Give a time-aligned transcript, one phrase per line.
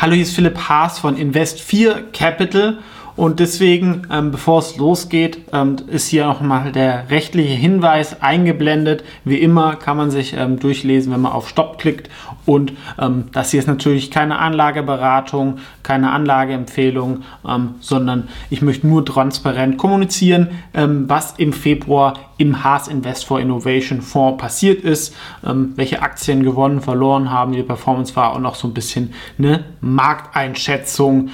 [0.00, 2.78] Hallo, hier ist Philipp Haas von Invest4 Capital
[3.16, 9.04] und deswegen, ähm, bevor es losgeht, ähm, ist hier nochmal der rechtliche Hinweis eingeblendet.
[9.26, 12.08] Wie immer kann man sich ähm, durchlesen, wenn man auf Stopp klickt.
[12.46, 19.04] Und ähm, das hier ist natürlich keine Anlageberatung, keine Anlageempfehlung, ähm, sondern ich möchte nur
[19.04, 26.00] transparent kommunizieren, ähm, was im Februar im Haas Invest for Innovation Fonds passiert ist, welche
[26.00, 31.28] Aktien gewonnen, verloren haben, wie die Performance war und auch so ein bisschen eine Markteinschätzung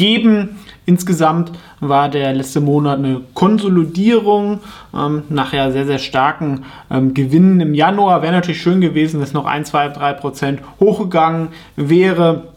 [0.00, 0.58] geben.
[0.86, 4.60] Insgesamt war der letzte Monat eine Konsolidierung
[4.94, 8.22] ähm, nach ja sehr, sehr starken ähm, Gewinnen im Januar.
[8.22, 12.48] Wäre natürlich schön gewesen, wenn es noch 1, 2, 3 Prozent hochgegangen wäre.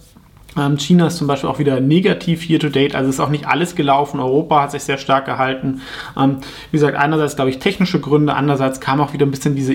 [0.57, 3.48] Ähm, China ist zum Beispiel auch wieder negativ year to date, also ist auch nicht
[3.48, 4.20] alles gelaufen.
[4.20, 5.81] Europa hat sich sehr stark gehalten.
[6.17, 6.38] Ähm,
[6.71, 9.73] wie gesagt, einerseits glaube ich technische Gründe, andererseits kam auch wieder ein bisschen diese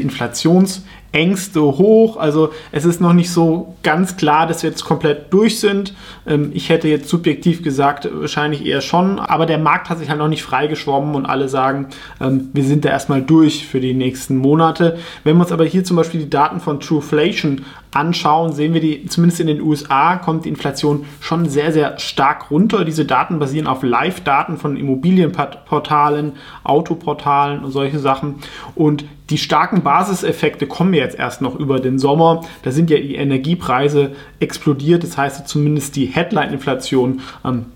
[1.12, 2.16] Inflationsängste hoch.
[2.16, 5.94] Also es ist noch nicht so ganz klar, dass wir jetzt komplett durch sind.
[6.26, 10.18] Ähm, ich hätte jetzt subjektiv gesagt, wahrscheinlich eher schon, aber der Markt hat sich halt
[10.18, 14.98] noch nicht freigeschwommen und alle sagen, wir sind da erstmal durch für die nächsten Monate.
[15.24, 19.06] Wenn wir uns aber hier zum Beispiel die Daten von Trueflation anschauen, sehen wir die,
[19.06, 22.84] zumindest in den USA kommt die Inflation schon sehr, sehr stark runter.
[22.84, 26.33] Diese Daten basieren auf Live-Daten von Immobilienportalen,
[26.64, 28.36] Autoportalen und solche Sachen.
[28.74, 32.42] Und die starken Basiseffekte kommen jetzt erst noch über den Sommer.
[32.62, 35.02] Da sind ja die Energiepreise explodiert.
[35.02, 37.66] Das heißt, zumindest die Headline-Inflation ähm,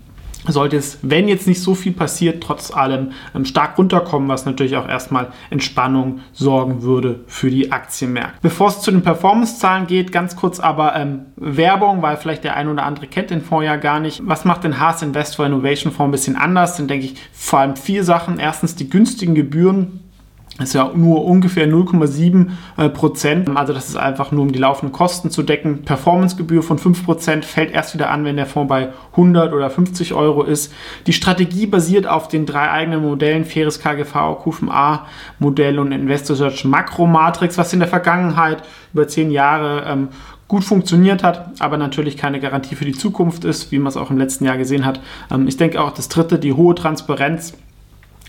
[0.47, 4.75] sollte es, wenn jetzt nicht so viel passiert, trotz allem ähm, stark runterkommen, was natürlich
[4.75, 8.39] auch erstmal Entspannung sorgen würde für die Aktienmärkte.
[8.41, 12.67] Bevor es zu den Performance-Zahlen geht, ganz kurz aber ähm, Werbung, weil vielleicht der ein
[12.67, 14.21] oder andere kennt den Fonds ja gar nicht.
[14.25, 16.77] Was macht den Haas Invest for Innovation Fonds ein bisschen anders?
[16.77, 18.39] Dann denke ich vor allem vier Sachen.
[18.39, 20.02] Erstens die günstigen Gebühren
[20.59, 23.49] ist ja nur ungefähr 0,7 äh, Prozent.
[23.57, 25.81] Also das ist einfach nur, um die laufenden Kosten zu decken.
[25.81, 30.13] Performancegebühr von 5 Prozent fällt erst wieder an, wenn der Fonds bei 100 oder 50
[30.13, 30.71] Euro ist.
[31.07, 37.57] Die Strategie basiert auf den drei eigenen Modellen, Faires KGV, QFMA-Modell und Investor Search Makromatrix,
[37.57, 38.61] was in der Vergangenheit
[38.93, 40.09] über 10 Jahre ähm,
[40.47, 44.11] gut funktioniert hat, aber natürlich keine Garantie für die Zukunft ist, wie man es auch
[44.11, 44.99] im letzten Jahr gesehen hat.
[45.31, 47.53] Ähm, ich denke auch das dritte, die hohe Transparenz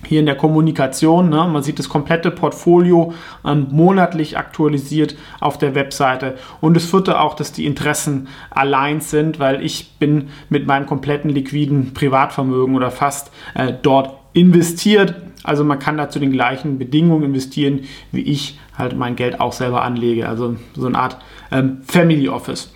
[0.07, 1.29] hier in der Kommunikation.
[1.29, 1.47] Ne?
[1.47, 6.37] Man sieht das komplette Portfolio ähm, monatlich aktualisiert auf der Webseite.
[6.61, 11.31] Und das vierte auch, dass die Interessen allein sind, weil ich bin mit meinem kompletten
[11.31, 15.15] liquiden Privatvermögen oder fast äh, dort investiert.
[15.45, 17.81] Also man kann da zu den gleichen Bedingungen investieren,
[18.13, 20.29] wie ich halt mein Geld auch selber anlege.
[20.29, 21.19] Also so eine Art
[21.53, 22.73] ähm, Family Office.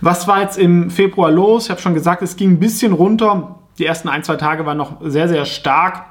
[0.00, 1.64] Was war jetzt im Februar los?
[1.64, 3.56] Ich habe schon gesagt, es ging ein bisschen runter.
[3.78, 6.04] Die ersten ein, zwei Tage waren noch sehr, sehr stark.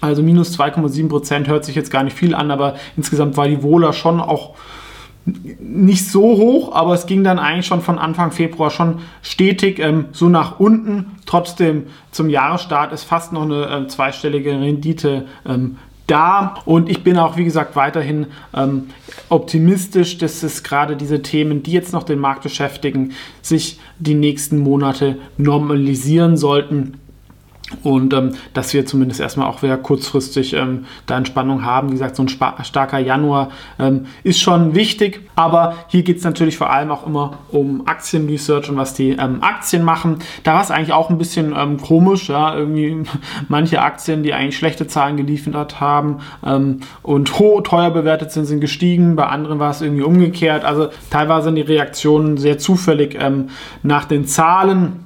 [0.00, 3.62] Also minus 2,7 Prozent hört sich jetzt gar nicht viel an, aber insgesamt war die
[3.62, 4.54] Wohler schon auch
[5.58, 10.06] nicht so hoch, aber es ging dann eigentlich schon von Anfang Februar schon stetig ähm,
[10.12, 11.16] so nach unten.
[11.26, 16.54] Trotzdem zum Jahresstart ist fast noch eine äh, zweistellige Rendite ähm, da.
[16.64, 18.90] Und ich bin auch, wie gesagt, weiterhin ähm,
[19.28, 24.58] optimistisch, dass es gerade diese Themen, die jetzt noch den Markt beschäftigen, sich die nächsten
[24.58, 27.00] Monate normalisieren sollten
[27.82, 31.88] und ähm, dass wir zumindest erstmal auch wieder kurzfristig ähm, da Entspannung haben.
[31.88, 36.56] Wie gesagt, so ein starker Januar ähm, ist schon wichtig, aber hier geht es natürlich
[36.56, 40.20] vor allem auch immer um Aktienresearch und was die ähm, Aktien machen.
[40.44, 43.02] Da war es eigentlich auch ein bisschen ähm, komisch, ja, irgendwie
[43.48, 48.60] manche Aktien, die eigentlich schlechte Zahlen geliefert haben ähm, und hoch, teuer bewertet sind, sind
[48.60, 50.64] gestiegen, bei anderen war es irgendwie umgekehrt.
[50.64, 53.16] Also teilweise sind die Reaktionen sehr zufällig
[53.82, 55.05] nach den Zahlen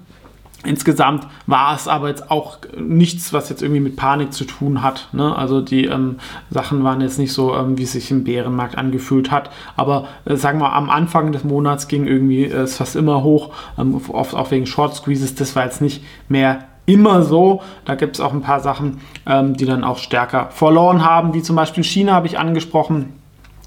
[0.65, 5.09] Insgesamt war es aber jetzt auch nichts, was jetzt irgendwie mit Panik zu tun hat.
[5.13, 5.35] Ne?
[5.35, 6.17] Also die ähm,
[6.51, 9.51] Sachen waren jetzt nicht so, ähm, wie es sich im Bärenmarkt angefühlt hat.
[9.77, 13.99] Aber äh, sagen wir, am Anfang des Monats ging irgendwie äh, fast immer hoch, ähm,
[14.13, 15.35] oft auch wegen Short Squeezes.
[15.35, 17.63] Das war jetzt nicht mehr immer so.
[17.87, 21.43] Da gibt es auch ein paar Sachen, ähm, die dann auch stärker verloren haben, wie
[21.43, 23.20] zum Beispiel China habe ich angesprochen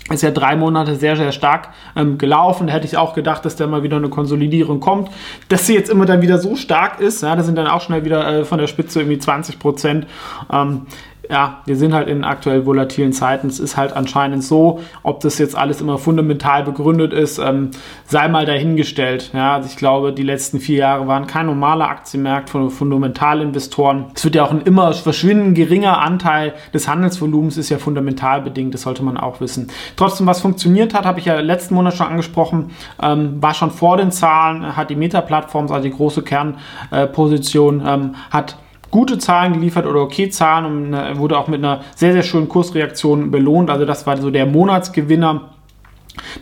[0.09, 2.67] ist ja drei Monate sehr, sehr stark ähm, gelaufen.
[2.67, 5.09] Da hätte ich auch gedacht, dass da mal wieder eine Konsolidierung kommt.
[5.47, 8.03] Dass sie jetzt immer dann wieder so stark ist, ja, da sind dann auch schnell
[8.03, 10.07] wieder äh, von der Spitze irgendwie 20 Prozent.
[10.51, 10.87] Ähm,
[11.29, 13.47] ja, wir sind halt in aktuell volatilen Zeiten.
[13.47, 17.71] Es ist halt anscheinend so, ob das jetzt alles immer fundamental begründet ist, ähm,
[18.05, 19.31] sei mal dahingestellt.
[19.33, 24.07] Ja, also ich glaube, die letzten vier Jahre waren kein normaler Aktienmarkt von Fundamentalinvestoren.
[24.13, 28.73] Es wird ja auch ein immer verschwindend geringer Anteil des Handelsvolumens ist ja fundamental bedingt.
[28.73, 29.71] Das sollte man auch wissen.
[29.95, 32.71] Trotzdem, was funktioniert hat, habe ich ja letzten Monat schon angesprochen,
[33.01, 38.15] ähm, war schon vor den Zahlen, hat die Meta-Plattform, also die große Kernposition, äh, ähm,
[38.29, 38.57] hat
[38.93, 42.47] gute Zahlen geliefert oder okay Zahlen und äh, wurde auch mit einer sehr, sehr schönen
[42.47, 43.71] Kursreaktion belohnt.
[43.71, 45.49] Also das war so der Monatsgewinner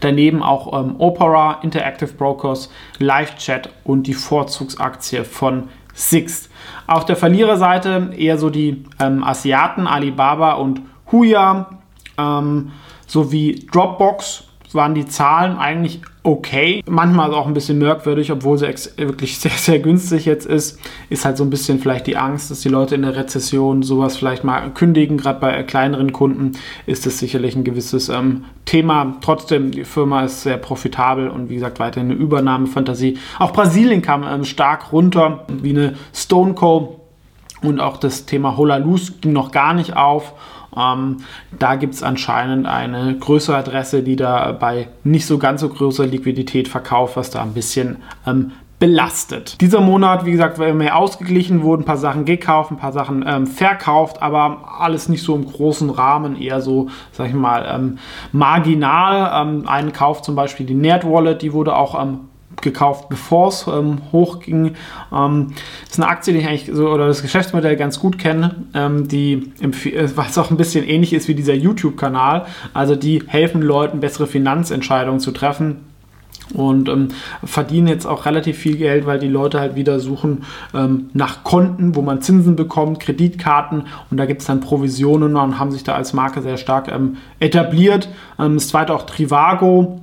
[0.01, 2.69] Daneben auch ähm, Opera, Interactive Brokers,
[2.99, 6.51] Live Chat und die Vorzugsaktie von Sixt.
[6.87, 11.69] Auf der Verliererseite eher so die ähm, Asiaten, Alibaba und Huya,
[12.17, 12.73] ähm,
[13.07, 14.43] sowie Dropbox
[14.73, 16.83] waren die Zahlen eigentlich okay.
[16.87, 20.79] Manchmal auch ein bisschen merkwürdig, obwohl sie wirklich sehr, sehr günstig jetzt ist.
[21.09, 24.17] Ist halt so ein bisschen vielleicht die Angst, dass die Leute in der Rezession sowas
[24.17, 25.17] vielleicht mal kündigen.
[25.17, 26.53] Gerade bei kleineren Kunden
[26.85, 29.17] ist das sicherlich ein gewisses ähm, Thema.
[29.21, 33.17] Trotzdem, die Firma ist sehr profitabel und wie gesagt, weiterhin eine Übernahmefantasie.
[33.39, 36.97] Auch Brasilien kam ähm, stark runter, wie eine Stone Co.
[37.61, 40.33] Und auch das Thema Hola Luz ging noch gar nicht auf.
[40.75, 41.17] Ähm,
[41.57, 46.05] da gibt es anscheinend eine größere Adresse, die da bei nicht so ganz so großer
[46.05, 48.51] Liquidität verkauft, was da ein bisschen ähm,
[48.81, 49.61] belastet.
[49.61, 53.23] Dieser Monat, wie gesagt, war mehr ausgeglichen, wurden ein paar Sachen gekauft, ein paar Sachen
[53.27, 57.99] ähm, verkauft, aber alles nicht so im großen Rahmen, eher so, sag ich mal, ähm,
[58.31, 59.39] marginal.
[59.39, 62.21] Ähm, einen Kauf zum Beispiel die Nerd Wallet, die wurde auch ähm,
[62.61, 64.75] gekauft, bevor es ähm, hochging.
[65.11, 65.53] Ähm,
[65.83, 69.07] das ist eine Aktie, die ich eigentlich so oder das Geschäftsmodell ganz gut kenne, ähm,
[69.07, 72.45] die äh, was auch ein bisschen ähnlich ist wie dieser YouTube-Kanal.
[72.73, 75.91] Also die helfen Leuten, bessere Finanzentscheidungen zu treffen
[76.53, 77.09] und ähm,
[77.43, 80.43] verdienen jetzt auch relativ viel Geld, weil die Leute halt wieder suchen
[80.73, 85.59] ähm, nach Konten, wo man Zinsen bekommt, Kreditkarten und da gibt es dann Provisionen und
[85.59, 88.09] haben sich da als Marke sehr stark ähm, etabliert.
[88.39, 90.01] Ähm, das zweite auch Trivago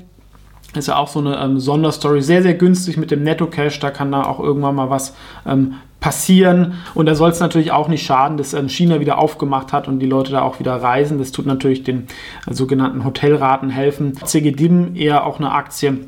[0.79, 3.81] ist ja auch so eine ähm, Sonderstory, sehr, sehr günstig mit dem Netto-Cash.
[3.81, 5.15] Da kann da auch irgendwann mal was
[5.47, 6.75] ähm, passieren.
[6.95, 9.99] Und da soll es natürlich auch nicht schaden, dass ähm, China wieder aufgemacht hat und
[9.99, 11.19] die Leute da auch wieder reisen.
[11.19, 12.07] Das tut natürlich den
[12.47, 14.15] äh, sogenannten Hotelraten helfen.
[14.17, 15.99] CGDIM eher auch eine Aktie,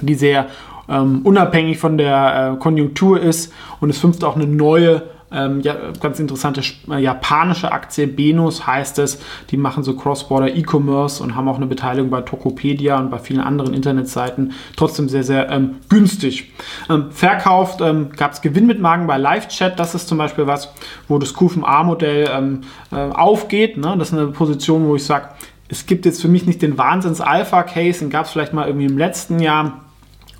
[0.00, 0.46] die sehr
[0.88, 3.52] ähm, unabhängig von der äh, Konjunktur ist.
[3.80, 5.02] Und es fünft auch eine neue
[5.34, 9.20] ähm, ja, ganz interessante äh, japanische Aktie, Benus heißt es.
[9.50, 13.40] Die machen so Cross-Border E-Commerce und haben auch eine Beteiligung bei Tokopedia und bei vielen
[13.40, 14.52] anderen Internetseiten.
[14.76, 16.52] Trotzdem sehr, sehr ähm, günstig.
[16.88, 19.78] Ähm, verkauft ähm, gab es Gewinn mit Magen bei Live-Chat.
[19.78, 20.72] Das ist zum Beispiel was,
[21.08, 23.76] wo das QFA-Modell ähm, äh, aufgeht.
[23.76, 23.94] Ne?
[23.98, 25.28] Das ist eine Position, wo ich sage,
[25.68, 28.98] es gibt jetzt für mich nicht den Wahnsinns-Alpha-Case, den gab es vielleicht mal irgendwie im
[28.98, 29.80] letzten Jahr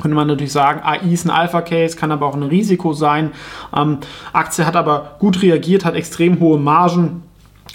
[0.02, 3.30] könnte man natürlich sagen, AI ist ein Alpha-Case, kann aber auch ein Risiko sein.
[3.74, 3.98] Ähm,
[4.32, 7.22] Aktie hat aber gut reagiert, hat extrem hohe Margen.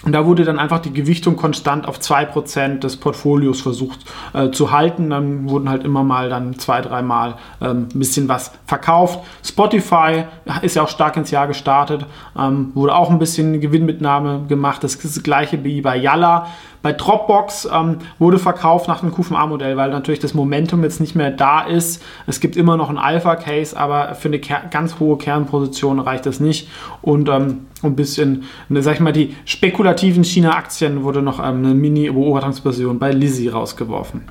[0.03, 4.01] Und da wurde dann einfach die Gewichtung konstant auf 2% des Portfolios versucht
[4.33, 5.09] äh, zu halten.
[5.09, 9.19] Dann wurden halt immer mal dann zwei, dreimal ähm, ein bisschen was verkauft.
[9.43, 10.25] Spotify
[10.61, 12.05] ist ja auch stark ins Jahr gestartet,
[12.37, 14.83] ähm, wurde auch ein bisschen Gewinnmitnahme gemacht.
[14.83, 16.47] Das ist das gleiche wie bei Yalla.
[16.87, 21.31] Bei Dropbox ähm, wurde verkauft nach dem QVA-Modell, weil natürlich das Momentum jetzt nicht mehr
[21.31, 22.01] da ist.
[22.27, 26.69] Es gibt immer noch einen Alpha-Case, aber für eine ganz hohe Kernposition reicht das nicht.
[27.01, 31.73] Und ähm, ein bisschen, ne, sag ich mal, die spekulativen China-Aktien wurde noch ähm, eine
[31.73, 34.21] Mini-Beobachtungsversion bei Lizzie rausgeworfen.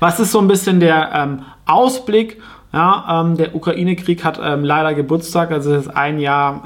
[0.00, 2.40] Was ist so ein bisschen der ähm, Ausblick?
[2.72, 6.64] Ja, ähm, der Ukraine-Krieg hat ähm, leider Geburtstag, also es ist ein Jahr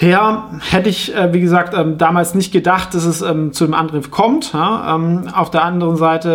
[0.00, 3.74] her hätte ich, äh, wie gesagt, ähm, damals nicht gedacht, dass es ähm, zu dem
[3.74, 4.52] Angriff kommt.
[4.52, 4.94] Ja?
[4.94, 6.28] Ähm, auf der anderen Seite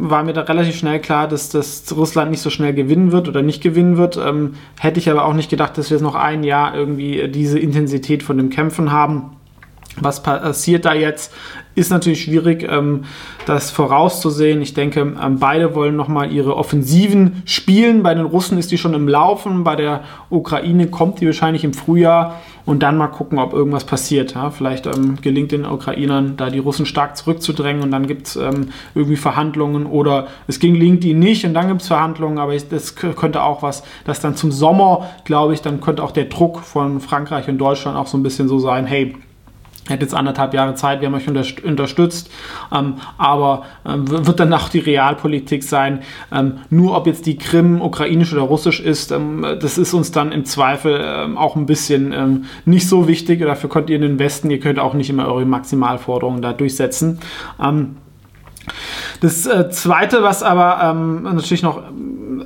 [0.00, 3.42] war mir da relativ schnell klar, dass, dass Russland nicht so schnell gewinnen wird oder
[3.42, 4.18] nicht gewinnen wird.
[4.78, 8.22] Hätte ich aber auch nicht gedacht, dass wir jetzt noch ein Jahr irgendwie diese Intensität
[8.22, 9.36] von dem Kämpfen haben.
[9.98, 11.32] Was passiert da jetzt?
[11.74, 13.04] Ist natürlich schwierig, ähm,
[13.46, 14.62] das vorauszusehen.
[14.62, 18.02] Ich denke, ähm, beide wollen nochmal ihre Offensiven spielen.
[18.02, 21.74] Bei den Russen ist die schon im Laufen, bei der Ukraine kommt die wahrscheinlich im
[21.74, 24.34] Frühjahr und dann mal gucken, ob irgendwas passiert.
[24.52, 28.36] Vielleicht ähm, gelingt den Ukrainern, da die Russen stark zurückzudrängen und dann gibt es
[28.94, 33.42] irgendwie Verhandlungen oder es gelingt ihnen nicht und dann gibt es Verhandlungen, aber das könnte
[33.42, 37.48] auch was, das dann zum Sommer, glaube ich, dann könnte auch der Druck von Frankreich
[37.48, 39.16] und Deutschland auch so ein bisschen so sein, hey,
[39.88, 42.30] hätte jetzt anderthalb Jahre Zeit, wir haben euch unterstützt,
[42.72, 46.00] ähm, aber ähm, wird dann auch die Realpolitik sein.
[46.32, 50.32] Ähm, nur ob jetzt die Krim ukrainisch oder russisch ist, ähm, das ist uns dann
[50.32, 53.40] im Zweifel ähm, auch ein bisschen ähm, nicht so wichtig.
[53.40, 57.18] Dafür könnt ihr in den Westen, ihr könnt auch nicht immer eure Maximalforderungen da durchsetzen.
[59.20, 61.82] das äh, Zweite, was aber natürlich noch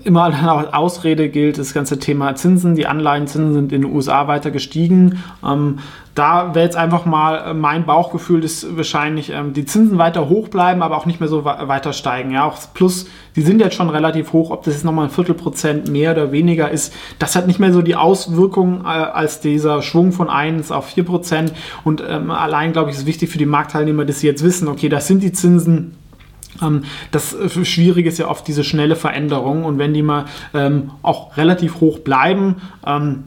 [0.04, 0.22] immer
[0.58, 2.74] als Ausrede gilt, das ganze Thema Zinsen.
[2.74, 5.22] Die Anleihenzinsen sind in den USA weiter gestiegen.
[5.44, 5.78] Ähm,
[6.14, 10.48] da wäre jetzt einfach mal äh, mein Bauchgefühl, dass wahrscheinlich ähm, die Zinsen weiter hoch
[10.48, 12.30] bleiben, aber auch nicht mehr so weiter steigen.
[12.30, 15.90] Ja, auch plus, die sind jetzt schon relativ hoch, ob das jetzt nochmal ein Viertelprozent
[15.90, 20.12] mehr oder weniger ist, das hat nicht mehr so die Auswirkungen äh, als dieser Schwung
[20.12, 21.52] von 1 auf 4 Prozent.
[21.82, 24.88] Und ähm, allein, glaube ich, ist wichtig für die Marktteilnehmer, dass sie jetzt wissen, okay,
[24.88, 25.96] das sind die Zinsen
[27.10, 31.36] das äh, Schwierige ist ja oft diese schnelle Veränderung und wenn die mal ähm, auch
[31.36, 32.56] relativ hoch bleiben,
[32.86, 33.24] ähm,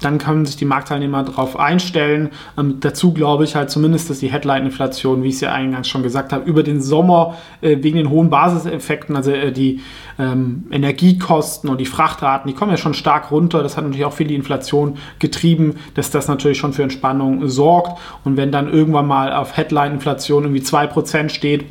[0.00, 2.30] dann können sich die Marktteilnehmer darauf einstellen.
[2.58, 6.02] Ähm, dazu glaube ich halt zumindest, dass die Headline-Inflation, wie ich es ja eingangs schon
[6.02, 9.80] gesagt habe, über den Sommer äh, wegen den hohen Basiseffekten, also äh, die
[10.18, 13.62] ähm, Energiekosten und die Frachtraten, die kommen ja schon stark runter.
[13.62, 17.98] Das hat natürlich auch viel die Inflation getrieben, dass das natürlich schon für Entspannung sorgt.
[18.24, 21.64] Und wenn dann irgendwann mal auf Headline-Inflation irgendwie 2% steht,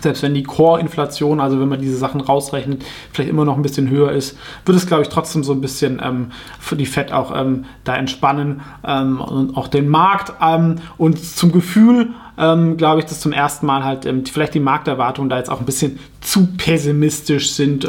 [0.00, 3.88] selbst wenn die Core-Inflation, also wenn man diese Sachen rausrechnet, vielleicht immer noch ein bisschen
[3.88, 7.34] höher ist, wird es, glaube ich, trotzdem so ein bisschen ähm, für die FED auch
[7.34, 10.34] ähm, da entspannen ähm, und auch den Markt.
[10.42, 15.30] Ähm, und zum Gefühl, ähm, glaube ich, dass zum ersten Mal halt vielleicht die Markterwartungen
[15.30, 17.88] da jetzt auch ein bisschen zu pessimistisch sind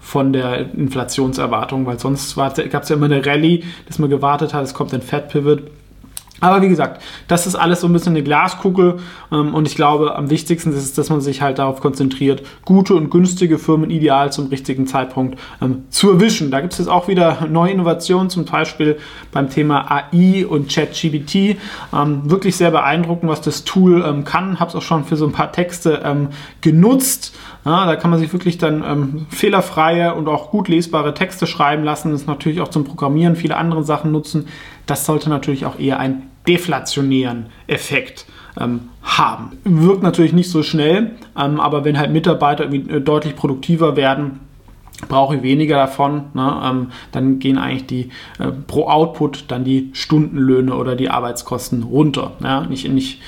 [0.00, 4.64] von der Inflationserwartung, weil sonst gab es ja immer eine Rallye, dass man gewartet hat,
[4.64, 5.62] es kommt ein Fed-Pivot
[6.40, 8.98] aber wie gesagt, das ist alles so ein bisschen eine Glaskugel
[9.32, 12.94] ähm, und ich glaube, am wichtigsten ist es, dass man sich halt darauf konzentriert, gute
[12.94, 16.50] und günstige Firmen ideal zum richtigen Zeitpunkt ähm, zu erwischen.
[16.50, 18.98] Da gibt es jetzt auch wieder neue Innovationen, zum Beispiel
[19.32, 21.56] beim Thema AI und ChatGPT.
[21.94, 24.60] Ähm, wirklich sehr beeindruckend, was das Tool ähm, kann.
[24.60, 26.28] Habe es auch schon für so ein paar Texte ähm,
[26.60, 27.34] genutzt.
[27.64, 31.82] Ja, da kann man sich wirklich dann ähm, fehlerfreie und auch gut lesbare Texte schreiben
[31.82, 32.12] lassen.
[32.12, 34.46] Das natürlich auch zum Programmieren viele andere Sachen nutzen.
[34.86, 38.26] Das sollte natürlich auch eher einen deflationären Effekt
[38.58, 39.58] ähm, haben.
[39.64, 44.40] Wirkt natürlich nicht so schnell, ähm, aber wenn halt Mitarbeiter äh, deutlich produktiver werden,
[45.08, 49.90] brauche ich weniger davon, ne, ähm, dann gehen eigentlich die äh, pro Output dann die
[49.92, 52.32] Stundenlöhne oder die Arbeitskosten runter.
[52.42, 53.20] Ja, nicht, nicht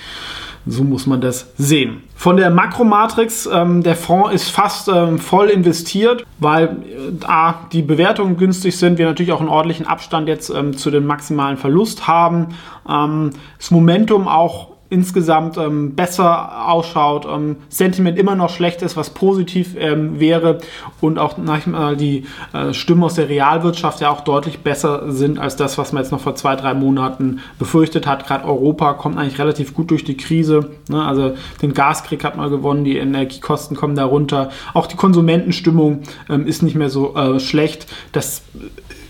[0.69, 2.03] so muss man das sehen.
[2.15, 7.83] Von der Makromatrix, ähm, der Fonds ist fast ähm, voll investiert, weil äh, A, die
[7.83, 12.07] Bewertungen günstig sind, wir natürlich auch einen ordentlichen Abstand jetzt ähm, zu dem maximalen Verlust
[12.07, 12.49] haben.
[12.89, 19.11] Ähm, das Momentum auch insgesamt ähm, besser ausschaut, ähm, Sentiment immer noch schlecht ist, was
[19.11, 20.59] positiv ähm, wäre
[21.01, 25.57] und auch manchmal die äh, Stimmen aus der Realwirtschaft ja auch deutlich besser sind als
[25.57, 28.27] das, was man jetzt noch vor zwei, drei Monaten befürchtet hat.
[28.27, 30.71] Gerade Europa kommt eigentlich relativ gut durch die Krise.
[30.89, 31.05] Ne?
[31.05, 34.51] Also den Gaskrieg hat man gewonnen, die Energiekosten kommen darunter.
[34.73, 37.87] Auch die Konsumentenstimmung ähm, ist nicht mehr so äh, schlecht.
[38.13, 38.43] Das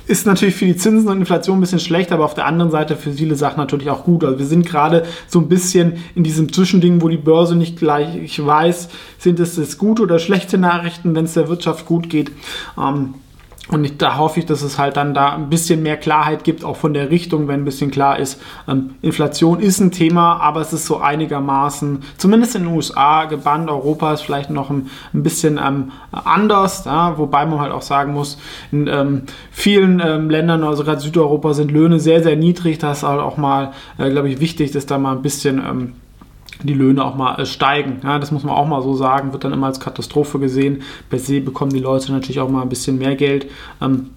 [0.09, 2.97] ist natürlich für die Zinsen und Inflation ein bisschen schlecht, aber auf der anderen Seite
[2.97, 4.25] für viele Sachen natürlich auch gut.
[4.25, 8.45] Also wir sind gerade so ein bisschen in diesem Zwischending, wo die Börse nicht gleich
[8.45, 8.89] weiß,
[9.19, 12.31] sind es jetzt gute oder schlechte Nachrichten, wenn es der Wirtschaft gut geht.
[12.79, 13.15] Ähm,
[13.71, 16.65] und ich, da hoffe ich, dass es halt dann da ein bisschen mehr Klarheit gibt,
[16.65, 20.61] auch von der Richtung, wenn ein bisschen klar ist, ähm, Inflation ist ein Thema, aber
[20.61, 23.69] es ist so einigermaßen, zumindest in den USA, gebannt.
[23.69, 28.15] Europa ist vielleicht noch ein, ein bisschen ähm, anders, ja, wobei man halt auch sagen
[28.15, 28.39] muss,
[28.73, 32.79] in ähm, vielen ähm, Ländern, also gerade Südeuropa, sind Löhne sehr, sehr niedrig.
[32.79, 35.93] Das ist halt auch mal, äh, glaube ich, wichtig, dass da mal ein bisschen ähm,
[36.63, 38.01] die Löhne auch mal äh, steigen.
[38.03, 40.83] Ja, das muss man auch mal so sagen, wird dann immer als Katastrophe gesehen.
[41.09, 43.47] Per se bekommen die Leute natürlich auch mal ein bisschen mehr Geld.
[43.81, 44.11] Ähm,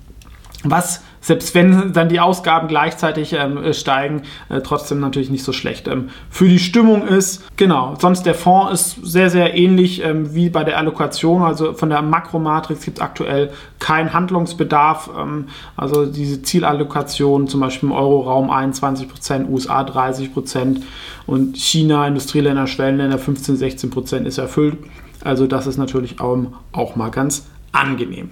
[0.63, 5.53] was selbst wenn dann die Ausgaben gleichzeitig ähm, äh, steigen, äh, trotzdem natürlich nicht so
[5.53, 7.43] schlecht ähm, für die Stimmung ist.
[7.55, 11.43] Genau, sonst der Fonds ist sehr, sehr ähnlich ähm, wie bei der Allokation.
[11.43, 15.11] Also von der Makromatrix gibt es aktuell keinen Handlungsbedarf.
[15.17, 15.45] Ähm,
[15.77, 20.81] also diese Zielallokation, zum Beispiel im Euroraum 21%, USA 30%
[21.27, 24.77] und China, Industrieländer, Schwellenländer 15, 16% ist erfüllt.
[25.23, 26.39] Also das ist natürlich auch,
[26.71, 28.29] auch mal ganz angenehm.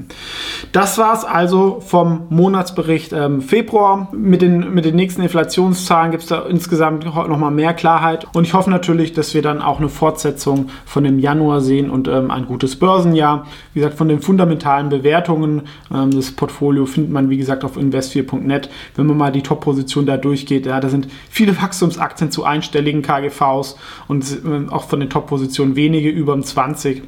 [0.73, 4.09] Das war es also vom Monatsbericht ähm, Februar.
[4.11, 8.53] Mit den, mit den nächsten Inflationszahlen gibt es da insgesamt nochmal mehr Klarheit und ich
[8.53, 12.47] hoffe natürlich, dass wir dann auch eine Fortsetzung von dem Januar sehen und ähm, ein
[12.47, 13.45] gutes Börsenjahr.
[13.73, 18.69] Wie gesagt, von den fundamentalen Bewertungen ähm, des Portfolio findet man, wie gesagt, auf invest4.net.
[18.95, 23.77] Wenn man mal die Top-Position da durchgeht, ja, da sind viele Wachstumsaktien zu einstelligen KGVs
[24.09, 27.03] und äh, auch von den Top-Positionen wenige über 20.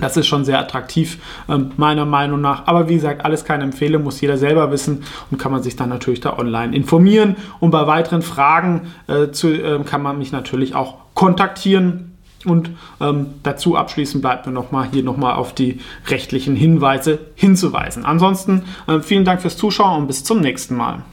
[0.00, 1.18] Das ist schon sehr attraktiv,
[1.48, 2.66] ähm, meiner Meinung nach.
[2.66, 5.88] Aber wie gesagt, alles keine Empfehlung, muss jeder selber wissen und kann man sich dann
[5.88, 7.36] natürlich da online informieren.
[7.60, 12.08] Und bei weiteren Fragen äh, zu, äh, kann man mich natürlich auch kontaktieren.
[12.44, 12.70] Und
[13.00, 18.04] ähm, dazu abschließend bleibt mir nochmal hier nochmal auf die rechtlichen Hinweise hinzuweisen.
[18.04, 21.04] Ansonsten äh, vielen Dank fürs Zuschauen und bis zum nächsten Mal.